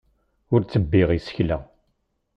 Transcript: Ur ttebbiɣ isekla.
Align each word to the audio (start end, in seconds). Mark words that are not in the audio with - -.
Ur 0.53 0.61
ttebbiɣ 0.63 1.09
isekla. 1.17 1.57